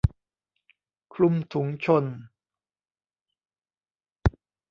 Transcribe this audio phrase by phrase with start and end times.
[1.13, 2.05] คลุมถุงชน